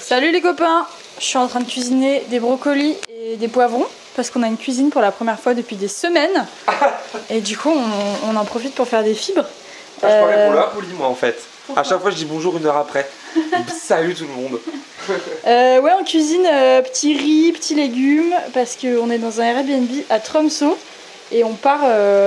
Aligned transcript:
Salut 0.00 0.30
les 0.30 0.40
copains 0.40 0.86
Je 1.18 1.24
suis 1.24 1.38
en 1.38 1.46
train 1.48 1.60
de 1.60 1.68
cuisiner 1.70 2.24
des 2.28 2.40
brocolis 2.40 2.96
et 3.32 3.36
des 3.36 3.48
poivrons 3.48 3.86
parce 4.16 4.30
qu'on 4.30 4.42
a 4.42 4.46
une 4.46 4.56
cuisine 4.58 4.90
pour 4.90 5.00
la 5.00 5.10
première 5.12 5.38
fois 5.40 5.54
depuis 5.54 5.76
des 5.76 5.88
semaines 5.88 6.46
et 7.30 7.40
du 7.40 7.56
coup 7.56 7.70
on, 7.70 8.30
on 8.30 8.36
en 8.36 8.44
profite 8.44 8.74
pour 8.74 8.86
faire 8.88 9.02
des 9.04 9.14
fibres. 9.14 9.44
Ah, 10.02 10.08
je 10.08 10.20
parlais 10.20 10.44
pour 10.46 10.52
Euh, 10.52 10.56
la 10.56 10.62
poli 10.64 10.88
moi 10.98 11.06
en 11.08 11.14
fait. 11.14 11.40
À 11.76 11.82
chaque 11.84 12.00
fois 12.00 12.10
je 12.10 12.16
dis 12.16 12.24
bonjour 12.24 12.56
une 12.56 12.66
heure 12.66 12.76
après. 12.76 13.08
Salut 13.74 14.14
tout 14.14 14.24
le 14.26 14.34
monde. 14.42 14.60
Euh, 15.46 15.80
ouais, 15.80 15.90
on 15.98 16.04
cuisine 16.04 16.46
euh, 16.46 16.82
petit 16.82 17.16
riz, 17.16 17.50
petits 17.52 17.74
légumes, 17.74 18.32
parce 18.52 18.76
qu'on 18.76 19.10
est 19.10 19.18
dans 19.18 19.40
un 19.40 19.44
Airbnb 19.44 19.88
à 20.10 20.20
Tromsø 20.20 20.66
et 21.32 21.42
on 21.42 21.54
part 21.54 21.80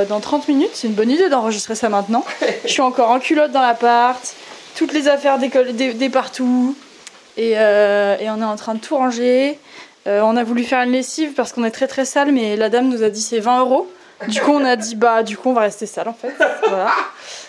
dans 0.10 0.20
30 0.20 0.48
minutes. 0.50 0.72
C'est 0.74 0.88
une 0.88 0.94
bonne 0.94 1.12
idée 1.12 1.30
d'enregistrer 1.30 1.76
ça 1.76 1.88
maintenant. 1.88 2.26
Je 2.66 2.70
suis 2.70 2.82
encore 2.82 3.12
en 3.12 3.20
culotte 3.20 3.52
dans 3.52 3.62
l'appart, 3.62 4.20
toutes 4.76 4.92
les 4.92 5.08
affaires 5.08 5.38
des, 5.38 5.94
des 5.94 6.10
partout, 6.10 6.76
et, 7.38 7.54
euh, 7.58 8.18
et 8.20 8.30
on 8.30 8.42
est 8.42 8.46
en 8.46 8.56
train 8.56 8.76
de 8.76 8.80
tout 8.80 8.96
ranger. 8.96 9.60
Euh, 10.06 10.22
on 10.22 10.36
a 10.36 10.44
voulu 10.44 10.64
faire 10.64 10.82
une 10.84 10.92
lessive 10.92 11.34
parce 11.34 11.54
qu'on 11.54 11.64
est 11.64 11.72
très 11.72 11.88
très 11.88 12.06
sale, 12.06 12.32
mais 12.32 12.56
la 12.56 12.70
dame 12.70 12.90
nous 12.90 13.04
a 13.04 13.10
dit 13.10 13.22
c'est 13.22 13.40
20 13.40 13.62
euros. 13.62 13.90
Du 14.28 14.40
coup, 14.42 14.52
on 14.52 14.64
a 14.64 14.76
dit 14.76 14.96
bah, 14.96 15.24
du 15.24 15.38
coup, 15.38 15.50
on 15.50 15.54
va 15.54 15.62
rester 15.62 15.86
sale 15.86 16.08
en 16.08 16.14
fait. 16.14 16.34
Voilà. 16.68 16.92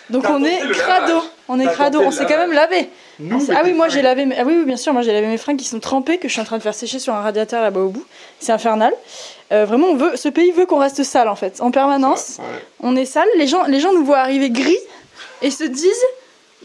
Donc 0.09 0.25
on 0.29 0.43
est 0.43 0.59
crado, 0.71 1.23
on 1.47 1.59
est 1.59 1.65
crado, 1.65 1.99
on 2.01 2.11
s'est 2.11 2.25
quand 2.25 2.37
même 2.37 2.53
lavé. 2.53 2.89
Nous, 3.19 3.41
Ah 3.55 3.61
oui, 3.63 3.73
moi 3.73 3.89
j'ai 3.89 4.01
lavé 4.01 4.25
mes... 4.25 4.37
ah 4.37 4.43
oui, 4.45 4.55
oui, 4.59 4.65
bien 4.65 4.77
sûr, 4.77 4.93
moi 4.93 5.01
j'ai 5.01 5.13
lavé 5.13 5.25
mes 5.25 5.37
fringues 5.37 5.57
qui 5.57 5.65
sont 5.65 5.79
trempées 5.79 6.17
que 6.17 6.27
je 6.27 6.33
suis 6.33 6.41
en 6.41 6.45
train 6.45 6.57
de 6.57 6.61
faire 6.61 6.75
sécher 6.75 6.99
sur 6.99 7.13
un 7.15 7.21
radiateur 7.21 7.61
là-bas 7.63 7.79
au 7.79 7.89
bout. 7.89 8.05
C'est 8.39 8.51
infernal. 8.51 8.93
Euh, 9.51 9.65
vraiment, 9.65 9.87
on 9.87 9.95
veut... 9.95 10.15
ce 10.15 10.29
pays 10.29 10.51
veut 10.51 10.65
qu'on 10.65 10.77
reste 10.77 11.03
sale 11.03 11.27
en 11.27 11.35
fait, 11.35 11.59
en 11.61 11.71
permanence. 11.71 12.37
Ouais. 12.39 12.45
On 12.81 12.95
est 12.95 13.05
sale, 13.05 13.27
les 13.37 13.47
gens, 13.47 13.63
les 13.63 13.79
gens 13.79 13.93
nous 13.93 14.05
voient 14.05 14.19
arriver 14.19 14.49
gris 14.49 14.77
et 15.41 15.49
se 15.49 15.63
disent 15.63 16.05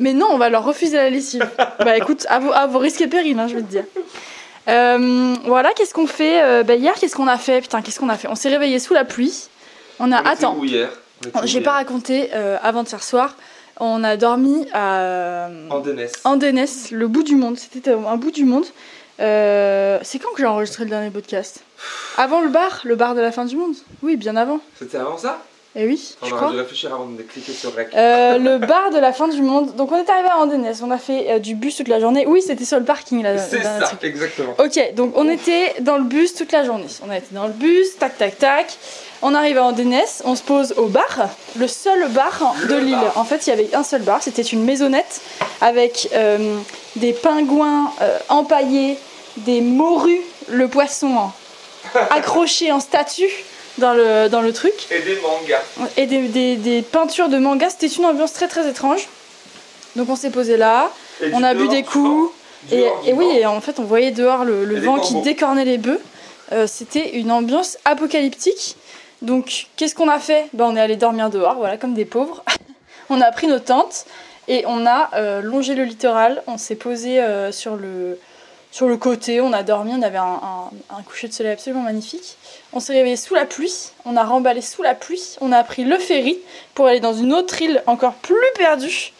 mais 0.00 0.12
non, 0.12 0.26
on 0.30 0.38
va 0.38 0.48
leur 0.48 0.64
refuser 0.64 0.96
la 0.96 1.10
lessive. 1.10 1.48
bah 1.78 1.96
écoute, 1.96 2.26
à 2.28 2.40
vos, 2.40 2.52
à 2.52 2.66
vos 2.66 2.78
risques 2.78 3.00
et 3.02 3.06
périls, 3.06 3.38
hein, 3.38 3.46
je 3.46 3.54
vais 3.54 3.62
te 3.62 3.70
dire. 3.70 3.84
Euh, 4.68 5.34
voilà, 5.44 5.70
qu'est-ce 5.74 5.94
qu'on 5.94 6.06
fait 6.06 6.42
Euh, 6.42 6.62
bah, 6.62 6.74
Hier, 6.74 6.94
qu'est-ce 6.94 7.14
qu'on 7.14 7.28
a 7.28 7.38
fait? 7.38 7.60
Putain, 7.60 7.82
qu'est-ce 7.82 8.00
qu'on 8.00 8.08
a 8.08 8.16
fait? 8.16 8.28
On 8.28 8.34
s'est 8.34 8.48
réveillé 8.50 8.78
sous 8.78 8.94
la 8.94 9.04
pluie. 9.04 9.48
On 9.98 10.10
a. 10.12 10.16
On 10.16 10.20
était 10.20 10.28
Attends, 10.30 10.56
où 10.58 10.64
hier? 10.64 10.88
Où 11.24 11.28
j'ai 11.44 11.60
pas 11.60 11.70
hier 11.70 11.78
raconté 11.78 12.30
euh, 12.34 12.56
avant-hier 12.62 13.02
soir. 13.02 13.36
On 13.78 14.04
a 14.04 14.16
dormi 14.16 14.66
à. 14.72 15.48
En 15.70 15.80
Dénès. 15.80 16.12
Andennès, 16.24 16.90
le 16.90 17.08
bout 17.08 17.22
du 17.22 17.36
monde. 17.36 17.58
C'était 17.58 17.92
un 17.92 18.16
bout 18.16 18.30
du 18.30 18.44
monde. 18.44 18.66
Euh, 19.20 19.98
c'est 20.02 20.18
quand 20.18 20.30
que 20.32 20.38
j'ai 20.38 20.46
enregistré 20.46 20.84
le 20.84 20.90
dernier 20.90 21.10
podcast? 21.10 21.62
Avant 22.16 22.40
le 22.40 22.48
bar, 22.48 22.80
le 22.84 22.96
bar 22.96 23.14
de 23.14 23.20
la 23.20 23.32
fin 23.32 23.44
du 23.44 23.56
monde? 23.56 23.74
Oui, 24.02 24.16
bien 24.16 24.36
avant. 24.36 24.60
C'était 24.78 24.98
avant 24.98 25.18
ça? 25.18 25.42
Eh 25.76 25.86
oui, 25.86 26.16
On 26.20 26.26
je 26.26 26.34
crois. 26.34 26.48
réfléchir 26.48 26.92
avant 26.92 27.06
de 27.06 27.22
cliquer 27.22 27.52
sur 27.52 27.72
rec. 27.72 27.90
Euh, 27.94 28.38
le 28.38 28.58
bar 28.58 28.90
de 28.90 28.98
la 28.98 29.12
fin 29.12 29.28
du 29.28 29.40
monde. 29.40 29.76
Donc 29.76 29.92
on 29.92 29.96
est 29.96 30.10
arrivé 30.10 30.28
à 30.28 30.38
Andennès, 30.38 30.82
on 30.82 30.90
a 30.90 30.98
fait 30.98 31.30
euh, 31.30 31.38
du 31.38 31.54
bus 31.54 31.76
toute 31.76 31.86
la 31.86 32.00
journée. 32.00 32.26
Oui, 32.26 32.42
c'était 32.44 32.64
sur 32.64 32.78
le 32.80 32.84
parking 32.84 33.22
là. 33.22 33.38
C'est 33.38 33.62
ça, 33.62 33.78
truc. 33.78 34.02
exactement. 34.02 34.54
Ok, 34.58 34.94
donc 34.94 35.12
on 35.14 35.28
était 35.28 35.76
dans 35.80 35.96
le 35.96 36.02
bus 36.02 36.34
toute 36.34 36.50
la 36.50 36.64
journée. 36.64 36.86
On 37.06 37.10
a 37.10 37.18
été 37.18 37.28
dans 37.32 37.46
le 37.46 37.52
bus, 37.52 37.96
tac 37.98 38.18
tac 38.18 38.36
tac. 38.38 38.76
On 39.22 39.32
arrive 39.32 39.58
à 39.58 39.64
Andennès, 39.64 40.22
on 40.24 40.34
se 40.34 40.42
pose 40.42 40.72
au 40.76 40.86
bar, 40.86 41.28
le 41.56 41.68
seul 41.68 42.08
bar 42.08 42.54
Le 42.62 42.68
de 42.68 42.76
l'île. 42.78 42.96
En 43.14 43.24
fait, 43.24 43.46
il 43.46 43.50
y 43.50 43.52
avait 43.52 43.72
un 43.74 43.84
seul 43.84 44.02
bar, 44.02 44.20
c'était 44.22 44.42
une 44.42 44.64
maisonnette 44.64 45.20
avec 45.60 46.08
euh, 46.14 46.56
des 46.96 47.12
pingouins 47.12 47.92
empaillés, 48.28 48.96
des 49.36 49.60
morues, 49.60 50.22
le 50.48 50.66
poisson 50.66 51.16
hein, 51.16 51.32
accroché 52.10 52.72
en 52.72 52.80
statue 52.80 53.30
dans 53.78 53.94
le, 53.94 54.28
dans 54.28 54.40
le 54.42 54.52
truc, 54.52 54.72
Et 54.90 55.00
des 55.00 55.16
mangas. 55.20 55.62
et 55.96 56.06
des, 56.06 56.28
des- 56.28 56.56
des 56.56 56.82
peintures 56.82 57.28
de 57.28 57.38
manga. 57.38 57.68
C'était 57.70 57.86
une 57.88 58.04
ambiance 58.06 58.32
très 58.32 58.48
très 58.48 58.68
étrange. 58.68 59.08
Donc 59.96 60.08
on 60.08 60.16
s'est 60.16 60.30
posé 60.30 60.56
là, 60.56 60.90
Et 61.22 61.30
on 61.32 61.42
a 61.42 61.54
bu 61.54 61.68
des 61.68 61.82
coups. 61.82 62.32
Et, 62.70 62.84
et 63.06 63.12
oui, 63.14 63.26
et 63.38 63.46
en 63.46 63.60
fait, 63.60 63.78
on 63.78 63.84
voyait 63.84 64.10
dehors 64.10 64.44
le, 64.44 64.78
vent 64.80 64.98
qui 64.98 65.14
décornait 65.22 65.64
les 65.64 65.78
bœufs. 65.78 66.00
Euh, 66.52 66.66
C'était 66.66 67.16
une 67.16 67.30
ambiance 67.32 67.78
apocalyptique. 67.84 68.76
Donc, 69.22 69.66
qu'est-ce 69.76 69.94
qu'on 69.94 70.08
a 70.08 70.18
fait? 70.18 70.46
Ben, 70.52 70.64
On 70.66 70.76
est 70.76 70.80
allé 70.80 70.96
dormir 70.96 71.30
dehors, 71.30 71.54
voilà, 71.56 71.76
comme 71.76 71.94
des 71.94 72.04
pauvres. 72.04 72.42
on 73.10 73.20
a 73.20 73.30
pris 73.32 73.46
nos 73.46 73.58
tentes 73.58 74.04
et 74.48 74.64
on 74.66 74.86
a 74.86 75.10
euh, 75.14 75.40
longé 75.42 75.74
le 75.74 75.84
littoral. 75.84 76.42
On 76.46 76.58
s'est 76.58 76.74
posé 76.74 77.20
euh, 77.20 77.50
sur, 77.52 77.76
le, 77.76 78.18
sur 78.72 78.86
le 78.88 78.96
côté, 78.96 79.40
on 79.40 79.52
a 79.52 79.62
dormi, 79.62 79.92
on 79.94 80.02
avait 80.02 80.18
un, 80.18 80.22
un- 80.42 80.96
un 80.96 81.02
coucher 81.02 81.26
de 81.28 81.32
soleil 81.32 81.52
absolument 81.52 81.82
magnifique. 81.82 82.36
On 82.72 82.78
s'est 82.80 82.92
réveillé 82.92 83.16
sous 83.16 83.34
la 83.34 83.44
pluie, 83.46 83.90
on 84.04 84.16
a 84.16 84.22
remballé 84.24 84.60
sous 84.62 84.82
la 84.82 84.94
pluie, 84.94 85.36
on 85.40 85.50
a 85.52 85.64
pris 85.64 85.84
le 85.84 85.98
ferry 85.98 86.38
pour 86.74 86.86
aller 86.86 87.00
dans 87.00 87.12
une 87.14 87.32
autre 87.32 87.60
île 87.60 87.82
encore 87.86 88.14
plus 88.14 88.36
perdue. 88.56 89.12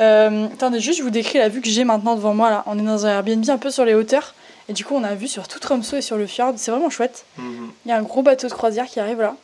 Euh, 0.00 0.46
attendez, 0.52 0.80
juste 0.80 0.98
je 0.98 1.02
vous 1.04 1.10
décris 1.10 1.38
la 1.38 1.48
vue 1.48 1.60
que 1.60 1.68
j'ai 1.68 1.84
maintenant 1.84 2.14
devant 2.16 2.34
moi 2.34 2.50
là. 2.50 2.62
On 2.66 2.78
est 2.78 2.82
dans 2.82 3.06
un 3.06 3.10
Airbnb 3.10 3.48
un 3.48 3.58
peu 3.58 3.70
sur 3.70 3.84
les 3.84 3.94
hauteurs. 3.94 4.34
Et 4.68 4.72
du 4.72 4.84
coup, 4.84 4.94
on 4.96 5.04
a 5.04 5.14
vu 5.14 5.28
sur 5.28 5.46
tout 5.46 5.58
Tromsø 5.58 5.96
et 5.98 6.02
sur 6.02 6.16
le 6.16 6.26
fjord. 6.26 6.54
C'est 6.56 6.70
vraiment 6.70 6.88
chouette. 6.88 7.26
Mhm. 7.36 7.70
Il 7.84 7.88
y 7.90 7.92
a 7.92 7.96
un 7.98 8.02
gros 8.02 8.22
bateau 8.22 8.48
de 8.48 8.52
croisière 8.52 8.86
qui 8.86 8.98
arrive 8.98 9.20
là. 9.20 9.36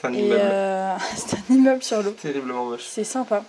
C'est 0.00 0.06
un 0.08 0.12
immeuble. 0.14 0.40
euh, 0.42 0.96
c'est 1.16 1.36
un 1.36 1.54
immeuble 1.54 1.82
sur 1.82 2.02
l'eau. 2.02 2.12
Terriblement 2.12 2.64
moche. 2.64 2.84
C'est 2.88 3.04
sympa. 3.04 3.42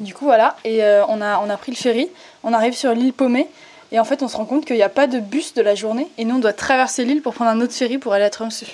Du 0.00 0.12
coup, 0.12 0.24
voilà. 0.24 0.56
Et 0.64 0.82
euh, 0.82 1.04
on, 1.06 1.20
a, 1.22 1.38
on 1.38 1.48
a 1.48 1.56
pris 1.56 1.70
le 1.70 1.76
ferry. 1.76 2.08
On 2.42 2.52
arrive 2.52 2.74
sur 2.74 2.92
l'île 2.92 3.12
paumée. 3.12 3.48
Et 3.94 4.00
en 4.00 4.04
fait, 4.04 4.24
on 4.24 4.28
se 4.28 4.36
rend 4.36 4.44
compte 4.44 4.64
qu'il 4.64 4.74
n'y 4.74 4.82
a 4.82 4.88
pas 4.88 5.06
de 5.06 5.20
bus 5.20 5.54
de 5.54 5.62
la 5.62 5.76
journée. 5.76 6.08
Et 6.18 6.24
nous, 6.24 6.34
on 6.34 6.38
doit 6.40 6.52
traverser 6.52 7.04
l'île 7.04 7.22
pour 7.22 7.32
prendre 7.32 7.52
un 7.52 7.60
autre 7.60 7.72
ferry 7.72 7.96
pour 7.96 8.12
aller 8.12 8.24
à 8.24 8.30
Tromsø. 8.30 8.66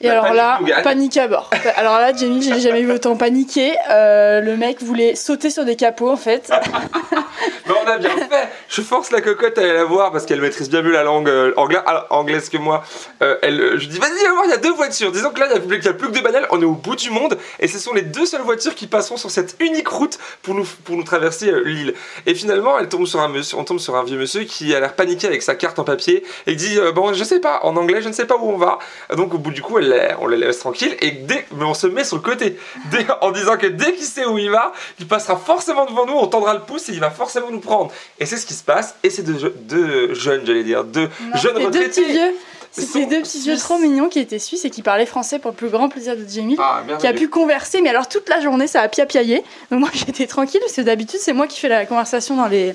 Et 0.00 0.08
alors 0.08 0.32
là, 0.32 0.60
panique 0.84 1.16
à 1.16 1.26
bord. 1.26 1.50
Alors 1.76 1.98
là, 1.98 2.14
Jamie, 2.14 2.40
j'ai 2.40 2.60
jamais 2.60 2.82
vu 2.82 2.92
autant 2.92 3.16
paniquer. 3.16 3.74
Euh, 3.90 4.40
le 4.40 4.56
mec 4.56 4.80
voulait 4.80 5.16
sauter 5.16 5.50
sur 5.50 5.64
des 5.64 5.74
capots 5.74 6.08
en 6.10 6.16
fait. 6.16 6.50
Mais 7.66 7.74
on 7.84 7.88
a 7.88 7.98
bien 7.98 8.10
fait. 8.10 8.48
Je 8.68 8.80
force 8.80 9.10
la 9.10 9.20
cocotte 9.20 9.58
à 9.58 9.62
aller 9.62 9.72
la 9.72 9.84
voir 9.84 10.12
parce 10.12 10.24
qu'elle 10.24 10.40
maîtrise 10.40 10.70
bien 10.70 10.82
mieux 10.82 10.92
la 10.92 11.02
langue 11.02 11.28
euh, 11.28 11.52
angla- 11.56 11.82
ah, 11.84 12.06
anglaise 12.10 12.48
que 12.48 12.58
moi. 12.58 12.84
Euh, 13.22 13.36
elle, 13.42 13.60
euh, 13.60 13.78
je 13.78 13.86
dis 13.88 13.98
vas-y 13.98 14.18
viens 14.20 14.32
voir, 14.32 14.44
il 14.44 14.50
y 14.50 14.54
a 14.54 14.58
deux 14.58 14.72
voitures. 14.72 15.10
Disons 15.10 15.30
que 15.30 15.40
là 15.40 15.46
il 15.50 15.54
y 15.54 15.56
a 15.88 15.92
plus 15.92 16.08
que 16.08 16.14
deux 16.14 16.20
bagnoles. 16.22 16.46
On 16.50 16.60
est 16.62 16.64
au 16.64 16.74
bout 16.74 16.94
du 16.96 17.10
monde 17.10 17.36
et 17.58 17.66
ce 17.66 17.78
sont 17.80 17.92
les 17.92 18.02
deux 18.02 18.24
seules 18.26 18.42
voitures 18.42 18.76
qui 18.76 18.86
passeront 18.86 19.16
sur 19.16 19.30
cette 19.32 19.56
unique 19.60 19.88
route 19.88 20.16
pour 20.42 20.54
nous 20.54 20.66
pour 20.84 20.96
nous 20.96 21.02
traverser 21.04 21.52
l'île. 21.64 21.94
Et 22.26 22.34
finalement, 22.36 22.78
elle 22.78 22.88
tombe 22.88 23.06
sur 23.06 23.20
un 23.20 23.28
monsieur, 23.28 23.58
on 23.58 23.64
tombe 23.64 23.80
sur 23.80 23.96
un 23.96 24.04
vieux 24.04 24.18
monsieur 24.18 24.44
qui 24.44 24.74
a 24.76 24.80
l'air 24.80 24.94
paniqué 24.94 25.26
avec 25.26 25.42
sa 25.42 25.56
carte 25.56 25.78
en 25.80 25.84
papier 25.84 26.24
et 26.46 26.52
il 26.52 26.56
dit 26.56 26.78
bon 26.94 27.12
je 27.14 27.24
sais 27.24 27.40
pas 27.40 27.60
en 27.64 27.76
anglais, 27.76 28.00
je 28.00 28.08
ne 28.08 28.14
sais 28.14 28.26
pas 28.26 28.36
où 28.36 28.48
on 28.48 28.58
va. 28.58 28.78
Donc 29.16 29.34
au 29.34 29.38
bout 29.38 29.50
du 29.50 29.60
coup, 29.62 29.78
elle, 29.78 29.87
la- 29.88 30.20
on 30.20 30.26
la 30.26 30.36
laisse 30.36 30.58
tranquille 30.60 30.96
et 31.00 31.10
dès, 31.10 31.46
mais 31.56 31.64
on 31.64 31.74
se 31.74 31.86
met 31.86 32.04
sur 32.04 32.16
le 32.16 32.22
côté 32.22 32.56
Dès- 32.90 33.06
en 33.20 33.30
disant 33.32 33.56
que 33.56 33.66
dès 33.66 33.92
qu'il 33.94 34.04
sait 34.04 34.24
où 34.26 34.38
il 34.38 34.50
va, 34.50 34.72
il 35.00 35.06
passera 35.08 35.36
forcément 35.36 35.86
devant 35.86 36.06
nous, 36.06 36.14
on 36.14 36.26
tendra 36.26 36.54
le 36.54 36.60
pouce 36.60 36.88
et 36.88 36.92
il 36.92 37.00
va 37.00 37.10
forcément 37.10 37.50
nous 37.50 37.60
prendre. 37.60 37.90
Et 38.20 38.26
c'est 38.26 38.36
ce 38.36 38.46
qui 38.46 38.54
se 38.54 38.62
passe. 38.64 38.94
Et 39.02 39.10
c'est 39.10 39.22
deux, 39.22 39.38
je- 39.38 39.48
deux 39.48 40.14
jeunes, 40.14 40.42
j'allais 40.46 40.64
dire, 40.64 40.84
deux 40.84 41.08
jeunes 41.34 41.56
C'était 41.56 41.70
deux 41.70 41.70
petits 41.70 42.00
retraités. 42.00 42.12
vieux. 42.12 42.34
C'était 42.70 43.06
deux 43.06 43.20
petits 43.22 43.40
suisses. 43.40 43.60
trop 43.60 43.78
mignons 43.78 44.08
qui 44.08 44.18
étaient 44.18 44.38
suisses 44.38 44.64
et 44.64 44.70
qui 44.70 44.82
parlaient 44.82 45.06
français 45.06 45.38
pour 45.38 45.50
le 45.50 45.56
plus 45.56 45.68
grand 45.68 45.88
plaisir 45.88 46.16
de 46.16 46.24
Jamie. 46.28 46.56
Ah, 46.58 46.82
Qui 47.00 47.06
a 47.06 47.12
pu 47.12 47.28
converser, 47.28 47.80
mais 47.80 47.90
alors 47.90 48.08
toute 48.08 48.28
la 48.28 48.40
journée 48.40 48.66
ça 48.66 48.82
a 48.82 48.88
piapiaillé. 48.88 49.42
Donc 49.70 49.80
moi 49.80 49.88
j'étais 49.94 50.26
tranquille 50.26 50.60
parce 50.60 50.74
que 50.74 50.82
d'habitude 50.82 51.18
c'est 51.22 51.32
moi 51.32 51.46
qui 51.46 51.58
fais 51.58 51.68
la 51.68 51.86
conversation 51.86 52.36
dans 52.36 52.46
les, 52.46 52.74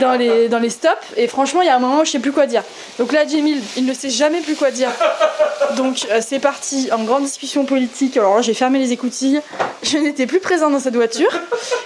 dans 0.00 0.14
les, 0.14 0.48
dans 0.48 0.58
les 0.58 0.70
stops. 0.70 0.94
Et 1.16 1.28
franchement 1.28 1.62
il 1.62 1.66
y 1.66 1.68
a 1.70 1.76
un 1.76 1.78
moment 1.78 2.00
où 2.00 2.04
je 2.04 2.10
sais 2.12 2.18
plus 2.18 2.32
quoi 2.32 2.46
dire. 2.46 2.62
Donc 2.98 3.12
là 3.12 3.26
Jamie 3.26 3.60
il 3.76 3.86
ne 3.86 3.92
sait 3.94 4.10
jamais 4.10 4.40
plus 4.40 4.56
quoi 4.56 4.70
dire. 4.70 4.90
Donc 5.76 6.06
euh, 6.10 6.20
c'est 6.26 6.38
parti 6.40 6.88
en 6.92 7.04
grande 7.04 7.24
discussion 7.24 7.64
politique. 7.64 8.16
Alors 8.16 8.36
là, 8.36 8.42
j'ai 8.42 8.54
fermé 8.54 8.78
les 8.78 8.92
écoutilles. 8.92 9.40
Je 9.82 9.98
n'étais 9.98 10.26
plus 10.26 10.40
présente 10.40 10.72
dans 10.72 10.80
cette 10.80 10.96
voiture. 10.96 11.30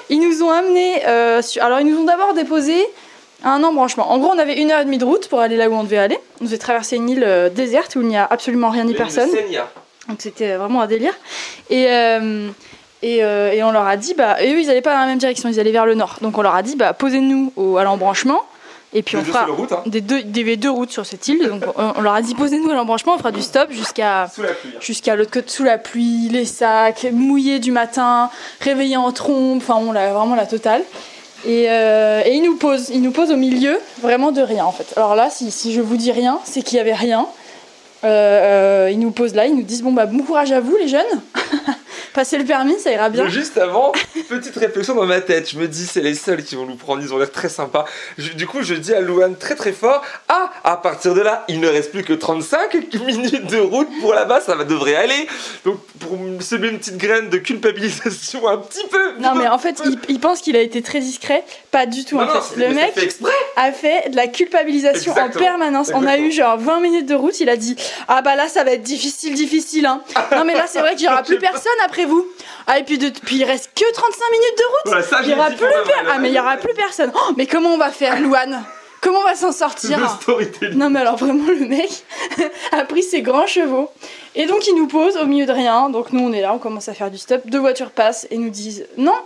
Ils 0.09 0.21
nous 0.21 0.43
ont 0.43 0.51
amenés. 0.51 1.07
euh, 1.07 1.43
sur- 1.43 1.63
Alors 1.63 1.81
ils 1.81 1.87
nous 1.87 1.99
ont 2.01 2.05
d'abord 2.05 2.35
déposé 2.35 2.75
un 3.45 3.63
embranchement. 3.65 4.11
En 4.13 4.19
gros 4.19 4.31
on 4.35 4.39
avait 4.39 4.61
une 4.61 4.71
heure 4.71 4.81
et 4.81 4.85
demie 4.85 4.99
de 4.99 5.05
route 5.05 5.29
pour 5.29 5.41
aller 5.41 5.57
là 5.57 5.69
où 5.69 5.75
on 5.75 5.83
devait 5.85 5.99
aller. 5.99 6.19
On 6.41 6.45
devait 6.45 6.59
traverser 6.59 6.97
une 6.97 7.09
île 7.09 7.25
euh, 7.27 7.49
déserte 7.51 7.97
où 7.97 8.01
il 8.03 8.09
n'y 8.09 8.17
a 8.17 8.25
absolument 8.29 8.71
rien 8.71 8.85
ni 8.85 8.95
personne. 8.95 9.29
Donc 10.09 10.17
c'était 10.21 10.55
vraiment 10.57 10.81
un 10.83 10.87
délire. 10.87 11.15
Et, 11.71 11.87
euh, 11.91 12.49
et, 13.03 13.23
euh, 13.25 13.53
et 13.53 13.63
on 13.63 13.73
leur 13.73 13.87
a 13.87 13.97
dit, 13.97 14.15
bah, 14.15 14.43
et 14.43 14.53
eux 14.53 14.61
ils 14.61 14.71
allaient 14.71 14.81
pas 14.81 14.95
dans 14.95 15.01
la 15.01 15.07
même 15.07 15.19
direction, 15.19 15.49
ils 15.49 15.59
allaient 15.61 15.73
vers 15.73 15.87
le 15.87 15.95
nord. 15.95 16.17
Donc 16.23 16.39
on 16.39 16.43
leur 16.43 16.55
a 16.55 16.63
dit, 16.63 16.77
bah, 16.77 16.93
posez-nous 16.93 17.53
au, 17.57 17.77
à 17.77 17.85
l'embranchement. 17.85 18.43
Et 18.95 19.03
puis 19.03 19.17
Les 19.17 19.23
on 19.23 19.25
fera 19.25 19.47
route, 19.47 19.73
hein. 19.73 19.83
des 19.87 20.03
deux, 20.03 20.23
des 20.23 20.57
deux 20.59 20.71
routes 20.71 20.91
sur 20.91 21.07
cette 21.07 21.27
île. 21.27 21.49
Donc 21.49 21.63
on, 21.77 21.95
on 21.97 22.01
leur 22.03 22.13
a 22.13 22.21
dit, 22.21 22.35
posez-nous 22.35 22.71
à 22.71 22.75
l'embranchement, 22.75 23.15
on 23.15 23.19
fera 23.19 23.33
du 23.33 23.41
stop 23.41 23.71
jusqu'à 23.73 24.29
Sous 24.35 24.43
la 24.43 24.49
pluie. 24.49 24.71
hein. 24.75 24.79
jusqu'à 24.81 25.17
l'autre 25.17 25.31
côté 25.31 25.49
sous 25.49 25.65
la 25.65 25.79
pluie, 25.79 26.29
les 26.31 26.45
sacs, 26.45 27.07
mouillés 27.11 27.59
du 27.59 27.73
matin, 27.73 28.29
réveillés 28.61 28.99
en 28.99 29.11
trombe, 29.13 29.57
enfin 29.59 29.77
on 29.79 29.93
vraiment 29.93 30.35
la 30.35 30.45
totale. 30.47 30.83
Et, 31.45 31.67
euh, 31.69 32.23
et 32.25 32.35
ils 32.35 32.43
nous 32.43 32.57
posent, 32.57 32.91
ils 32.91 33.03
nous 33.03 33.11
posent 33.11 33.33
au 33.33 33.37
milieu 33.37 33.79
vraiment 34.01 34.33
de 34.33 34.43
rien 34.43 34.65
en 34.65 34.73
fait. 34.73 34.93
Alors 34.97 35.15
là, 35.15 35.29
si, 35.31 35.73
je 35.73 35.81
vous 35.81 35.97
dis 35.97 36.13
rien, 36.13 36.39
c'est 36.45 36.63
qu'il 36.63 36.79
y 36.79 36.81
avait 36.81 36.95
rien. 36.95 37.27
Euh, 38.05 38.87
euh, 38.87 38.91
ils 38.91 38.99
nous 38.99 39.11
posent 39.11 39.35
là, 39.35 39.47
ils 39.47 39.55
nous 39.55 39.63
disent 39.63 39.83
bon 39.83 39.93
bah 39.93 40.07
bon 40.07 40.23
courage 40.23 40.53
à 40.53 40.61
vous 40.61 40.77
les 40.77 40.89
jeunes. 40.89 41.21
Passer 42.15 42.39
le 42.39 42.45
permis, 42.45 42.79
ça 42.79 42.91
ira 42.93 43.09
bien. 43.11 43.29
Juste 43.29 43.59
avant, 43.59 43.93
petite 44.29 44.57
réflexion 44.57 44.95
dans 44.95 45.07
ma 45.07 45.21
tête. 45.21 45.51
Je 45.51 45.59
me 45.59 45.67
dis, 45.69 45.87
c'est 45.87 46.01
les 46.01 46.15
seuls 46.15 46.43
qui 46.45 46.55
vont 46.57 46.67
nous 46.67 46.77
prendre. 46.77 47.03
Ils 47.03 47.13
ont 47.13 47.19
l'air 47.19 47.31
très 47.31 47.49
sympas. 47.49 47.85
Je- 48.19 48.33
du 48.33 48.47
coup, 48.47 48.63
je 48.63 48.75
dis 48.75 48.95
à 48.95 49.01
Louane 49.01 49.37
très 49.37 49.55
très 49.55 49.73
fort 49.73 50.03
Ah, 50.29 50.51
à 50.65 50.77
partir 50.77 51.15
de 51.15 51.21
là, 51.21 51.45
il 51.49 51.61
ne 51.61 51.69
reste 51.69 51.91
plus 51.93 52.05
que 52.05 52.13
35 52.13 52.75
minutes 53.07 53.47
de 53.51 53.59
route 53.59 53.89
pour 54.01 54.15
là-bas. 54.15 54.41
Ça 54.41 54.55
va, 54.55 54.65
devrait 54.65 54.95
aller. 54.97 55.27
Donc, 55.65 55.79
pour 56.01 56.19
me 56.19 56.41
semer 56.41 56.69
une 56.69 56.79
petite 56.79 56.97
graine 56.99 57.29
de 57.31 57.39
culpabilisation 57.39 58.47
un 58.49 58.59
petit 58.59 58.87
peu. 58.91 59.19
Non 59.21 59.35
mais 59.35 59.49
en 59.49 59.59
fait, 59.59 59.81
il, 59.85 59.99
il 60.09 60.21
pense 60.21 60.41
qu'il 60.41 60.57
a 60.57 60.61
été 60.61 60.83
très 60.83 61.01
discret. 61.01 61.45
Pas 61.71 61.87
du 61.87 62.05
tout 62.05 62.17
Non, 62.17 62.23
en 62.25 62.35
non, 62.35 62.41
fait. 62.41 62.69
Le 62.69 62.75
mec 62.75 62.95
fait 62.95 63.05
exprès. 63.05 63.31
A 63.57 63.73
fait 63.73 64.11
de 64.11 64.17
la 64.17 64.27
culpabilisation 64.27 65.13
en 65.13 65.17
Exactement. 65.17 65.45
permanence. 65.45 65.91
On 65.95 66.07
a 66.07 66.19
eu 66.19 66.31
genre 66.33 66.57
20 66.59 66.81
minutes 66.81 67.07
de 67.07 67.15
route. 67.15 67.39
Il 67.41 67.49
a 67.49 67.57
dit 67.57 67.77
Ah 68.09 68.23
bah 68.23 68.35
là, 68.37 68.49
ça 68.49 68.65
va 68.65 68.73
être 68.73 68.83
difficile, 68.83 69.35
difficile. 69.35 69.87
Hein. 69.87 70.03
non 70.35 70.45
mais 70.45 70.55
là, 70.55 70.65
c'est 70.67 70.81
vrai 70.81 70.95
qu'il 70.95 71.07
y 71.07 71.09
aura 71.09 71.23
plus 71.25 71.39
personne 71.39 71.73
après 71.85 72.05
vous. 72.05 72.27
Ah 72.67 72.79
et 72.79 72.85
puis, 72.85 72.99
de, 72.99 73.09
puis 73.11 73.37
il 73.37 73.45
reste 73.45 73.71
que 73.75 73.93
35 73.93 74.25
minutes 74.33 74.59
de 74.59 74.65
route. 74.65 74.83
Voilà, 74.87 75.03
ça, 75.03 75.19
Il 75.23 75.31
y 75.31 75.35
aura 75.35 75.47
plus 75.51 75.57
vrai, 75.59 75.93
Ah 76.11 76.19
mais 76.19 76.29
il 76.31 76.35
y 76.35 76.39
aura 76.41 76.57
plus 76.57 76.75
personne. 76.75 77.13
Oh, 77.15 77.33
mais 77.37 77.47
comment 77.47 77.71
on 77.71 77.79
va 77.79 77.91
faire, 77.91 78.21
Louane? 78.21 78.63
Comment 79.01 79.19
on 79.19 79.25
va 79.25 79.35
s'en 79.35 79.51
sortir? 79.51 79.99
Non 80.75 80.89
mais 80.89 81.01
alors 81.01 81.17
vraiment 81.17 81.49
le 81.49 81.67
mec 81.67 81.91
a 82.73 82.85
pris 82.85 83.03
ses 83.03 83.21
grands 83.21 83.49
chevaux 83.49 83.91
et 84.37 84.47
donc 84.47 84.65
il 84.69 84.77
nous 84.77 84.87
pose 84.87 85.17
au 85.17 85.27
milieu 85.27 85.45
de 85.45 85.51
rien. 85.51 85.91
Donc 85.91 86.13
nous 86.13 86.21
on 86.23 86.33
est 86.33 86.41
là, 86.41 86.55
on 86.55 86.59
commence 86.59 86.89
à 86.89 86.95
faire 86.95 87.11
du 87.11 87.19
stop. 87.19 87.43
Deux 87.47 87.59
voitures 87.59 87.91
passent 87.91 88.29
et 88.31 88.39
nous 88.39 88.49
disent 88.51 88.87
non. 88.97 89.17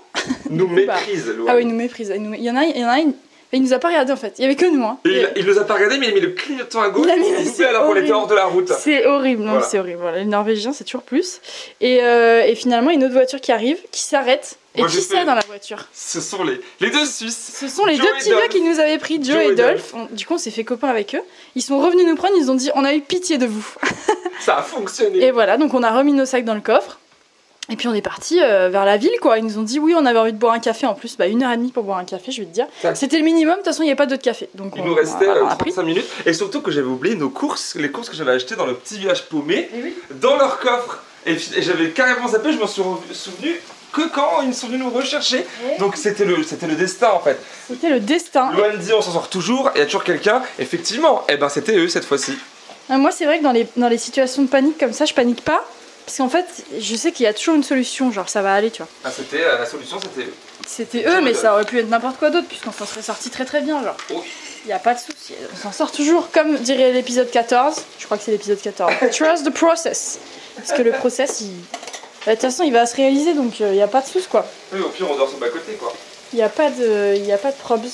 Nous 0.48 0.66
bah. 0.86 0.94
méprise, 0.94 1.26
Louane. 1.28 1.50
Ah 1.50 1.56
oui, 1.56 1.66
nous 1.66 1.74
méprise. 1.76 2.10
Il, 2.16 2.22
nous- 2.22 2.32
il 2.32 2.42
y 2.42 2.50
en 2.50 2.56
a, 2.56 2.64
il 2.64 2.78
y 2.78 2.84
en 2.84 2.88
a 2.88 2.96
une. 3.56 3.62
Il 3.64 3.68
nous 3.68 3.72
a 3.74 3.78
pas 3.78 3.88
regardé 3.88 4.12
en 4.12 4.16
fait. 4.16 4.34
Il 4.38 4.42
y 4.42 4.44
avait 4.44 4.54
que 4.56 4.66
nous. 4.66 4.84
Hein. 4.84 4.98
Et 5.04 5.08
Et- 5.10 5.20
il, 5.36 5.42
il 5.42 5.46
nous 5.46 5.58
a 5.58 5.64
pas 5.64 5.74
regardé, 5.74 5.98
mais 5.98 6.06
il 6.08 6.12
a 6.12 6.14
mis 6.14 6.20
le 6.20 6.30
clignotant 6.30 6.82
à 6.82 6.88
gauche 6.90 7.06
Il 7.06 7.10
a 7.10 7.16
mis 7.16 7.46
c'est 7.46 7.64
alors 7.66 7.86
qu'on 7.86 7.96
était 7.96 8.12
hors 8.12 8.26
de 8.26 8.34
la 8.34 8.44
route. 8.44 8.68
C'est 8.68 9.06
horrible, 9.06 9.42
non, 9.42 9.52
Voilà. 9.52 9.66
c'est 9.66 9.78
horrible. 9.78 9.98
Voilà, 10.00 10.18
les 10.18 10.24
Norvégiens, 10.24 10.72
c'est 10.72 10.84
toujours 10.84 11.02
plus. 11.02 11.40
Et, 11.80 12.00
euh, 12.02 12.42
et 12.46 12.54
finalement, 12.54 12.90
une 12.90 13.02
autre 13.04 13.14
voiture 13.14 13.40
qui 13.40 13.52
arrive, 13.52 13.78
qui 13.90 14.02
s'arrête. 14.02 14.58
Et 14.74 14.80
Moi, 14.80 14.88
qui 14.90 15.00
c'est 15.00 15.24
dans 15.24 15.34
la 15.34 15.40
voiture 15.46 15.86
Ce 15.94 16.20
sont 16.20 16.44
les, 16.44 16.60
les 16.80 16.90
deux 16.90 17.06
Suisses. 17.06 17.56
Ce 17.60 17.66
sont 17.66 17.86
les 17.86 17.96
Joe 17.96 18.04
deux 18.04 18.12
et 18.14 18.18
petits 18.18 18.28
gars 18.28 18.36
Dolph. 18.36 18.48
qui 18.50 18.60
nous 18.60 18.78
avaient 18.78 18.98
pris, 18.98 19.14
Joe, 19.16 19.34
Joe 19.36 19.42
et 19.42 19.46
et 19.52 19.54
Dolph. 19.54 19.94
On- 19.94 20.14
du 20.14 20.26
coup, 20.26 20.34
on 20.34 20.38
s'est 20.38 20.50
fait 20.50 20.64
copain 20.64 20.88
avec 20.88 21.14
eux. 21.14 21.22
Ils 21.54 21.62
sont 21.62 21.78
revenus 21.80 22.04
nous 22.06 22.14
prendre, 22.14 22.34
ils 22.38 22.50
ont 22.50 22.54
dit 22.54 22.70
on 22.74 22.84
a 22.84 22.92
eu 22.94 23.00
pitié 23.00 23.38
de 23.38 23.46
vous. 23.46 23.66
Ça 24.40 24.58
a 24.58 24.62
fonctionné. 24.62 25.24
Et 25.24 25.30
voilà, 25.30 25.56
donc 25.56 25.72
on 25.72 25.82
a 25.82 25.90
remis 25.96 26.12
nos 26.12 26.26
sacs 26.26 26.44
dans 26.44 26.54
le 26.54 26.60
coffre. 26.60 26.98
Et 27.68 27.76
puis 27.76 27.88
on 27.88 27.94
est 27.94 28.02
parti 28.02 28.40
euh, 28.40 28.68
vers 28.68 28.84
la 28.84 28.96
ville, 28.96 29.18
quoi. 29.20 29.38
Ils 29.38 29.44
nous 29.44 29.58
ont 29.58 29.62
dit 29.62 29.78
oui, 29.78 29.94
on 29.96 30.06
avait 30.06 30.18
envie 30.18 30.32
de 30.32 30.38
boire 30.38 30.54
un 30.54 30.60
café 30.60 30.86
en 30.86 30.94
plus. 30.94 31.16
Bah, 31.16 31.26
une 31.26 31.42
heure 31.42 31.50
et 31.50 31.56
demie 31.56 31.72
pour 31.72 31.82
boire 31.82 31.98
un 31.98 32.04
café, 32.04 32.30
je 32.30 32.42
vais 32.42 32.46
te 32.46 32.52
dire. 32.52 32.66
C'était 32.94 33.18
le 33.18 33.24
minimum, 33.24 33.54
de 33.54 33.56
toute 33.58 33.66
façon, 33.66 33.82
il 33.82 33.86
n'y 33.86 33.90
avait 33.90 33.96
pas 33.96 34.06
d'autre 34.06 34.22
café. 34.22 34.48
Donc 34.54 34.74
Il 34.76 34.82
on, 34.82 34.86
nous 34.86 34.94
restait 34.94 35.28
on 35.28 35.46
euh, 35.46 35.50
a 35.50 35.56
pris. 35.56 35.72
35 35.72 35.82
minutes. 35.82 36.06
Et 36.26 36.32
surtout 36.32 36.60
que 36.60 36.70
j'avais 36.70 36.86
oublié 36.86 37.16
nos 37.16 37.30
courses, 37.30 37.74
les 37.74 37.90
courses 37.90 38.08
que 38.08 38.16
j'avais 38.16 38.32
achetées 38.32 38.56
dans 38.56 38.66
le 38.66 38.74
petit 38.74 38.98
village 38.98 39.28
paumé, 39.28 39.68
oui. 39.74 39.94
dans 40.20 40.36
leur 40.36 40.58
coffre. 40.60 41.02
Et, 41.26 41.36
j'avais 41.38 41.90
carrément 41.90 42.28
zappé, 42.28 42.52
je 42.52 42.58
m'en 42.58 42.68
suis 42.68 42.82
souvenu 43.12 43.60
que 43.92 44.08
quand 44.10 44.42
ils 44.46 44.54
sont 44.54 44.68
venus 44.68 44.84
nous 44.84 44.90
rechercher. 44.90 45.44
Et 45.74 45.80
Donc 45.80 45.96
c'était 45.96 46.24
le, 46.24 46.42
c'était 46.44 46.68
le 46.68 46.76
destin 46.76 47.10
en 47.10 47.20
fait. 47.20 47.40
C'était 47.66 47.90
le 47.90 47.98
destin. 47.98 48.52
Loan 48.52 48.76
dit 48.78 48.92
on 48.92 49.00
s'en 49.00 49.12
sort 49.12 49.28
toujours, 49.28 49.70
il 49.74 49.78
y 49.78 49.82
a 49.82 49.86
toujours 49.86 50.04
quelqu'un. 50.04 50.42
Effectivement, 50.60 51.24
et 51.28 51.36
ben 51.36 51.48
c'était 51.48 51.76
eux 51.76 51.88
cette 51.88 52.04
fois-ci. 52.04 52.34
Ah, 52.88 52.98
Moi, 52.98 53.10
c'est 53.10 53.24
vrai 53.24 53.38
que 53.38 53.42
dans 53.42 53.52
les, 53.52 53.66
dans 53.76 53.88
les 53.88 53.98
situations 53.98 54.42
de 54.42 54.48
panique 54.48 54.78
comme 54.78 54.92
ça, 54.92 55.06
je 55.06 55.14
panique 55.14 55.42
pas. 55.42 55.64
Parce 56.06 56.18
qu'en 56.18 56.28
fait, 56.28 56.46
je 56.78 56.94
sais 56.94 57.10
qu'il 57.10 57.24
y 57.24 57.26
a 57.26 57.34
toujours 57.34 57.56
une 57.56 57.64
solution, 57.64 58.12
genre 58.12 58.28
ça 58.28 58.40
va 58.40 58.54
aller, 58.54 58.70
tu 58.70 58.78
vois. 58.78 58.88
Ah, 59.04 59.10
c'était 59.10 59.42
euh, 59.42 59.58
la 59.58 59.66
solution, 59.66 59.98
c'était 60.00 60.28
eux. 60.28 60.34
C'était 60.64 61.04
eux, 61.08 61.20
mais 61.20 61.34
ça 61.34 61.52
aurait 61.52 61.64
pu 61.64 61.80
être 61.80 61.88
n'importe 61.88 62.18
quoi 62.18 62.30
d'autre, 62.30 62.46
puisqu'on 62.46 62.70
s'en 62.70 62.86
serait 62.86 63.02
sorti 63.02 63.28
très 63.28 63.44
très 63.44 63.60
bien, 63.60 63.82
genre. 63.82 63.96
Oui. 64.10 64.22
Il 64.64 64.68
n'y 64.68 64.72
a 64.72 64.78
pas 64.78 64.94
de 64.94 65.00
souci, 65.00 65.34
on 65.52 65.56
s'en 65.56 65.72
sort 65.72 65.90
toujours, 65.92 66.30
comme 66.30 66.56
dirait 66.58 66.92
l'épisode 66.92 67.30
14, 67.30 67.84
je 67.98 68.04
crois 68.04 68.16
que 68.18 68.22
c'est 68.22 68.30
l'épisode 68.30 68.60
14. 68.60 68.92
Trust 69.12 69.44
the 69.44 69.52
process. 69.52 70.18
Parce 70.56 70.72
que 70.72 70.82
le 70.82 70.92
process, 70.92 71.40
il. 71.40 71.50
De 72.26 72.32
toute 72.32 72.40
façon, 72.40 72.64
il 72.64 72.72
va 72.72 72.86
se 72.86 72.96
réaliser, 72.96 73.34
donc 73.34 73.60
il 73.60 73.70
n'y 73.70 73.82
a 73.82 73.88
pas 73.88 74.00
de 74.00 74.06
souci, 74.06 74.26
quoi. 74.28 74.46
Oui, 74.72 74.80
au 74.80 74.88
pire 74.88 75.10
on 75.10 75.16
dort 75.16 75.28
sur 75.28 75.38
bas 75.38 75.48
côté 75.48 75.72
quoi. 75.74 75.92
Il 76.32 76.36
n'y 76.36 76.42
a 76.42 76.48
pas 76.48 76.70
de, 76.70 77.16
y 77.16 77.32
a 77.32 77.38
pas 77.38 77.50
de 77.50 77.56
probs. 77.56 77.86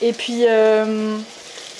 Et 0.00 0.12
puis, 0.12 0.44
euh, 0.46 1.16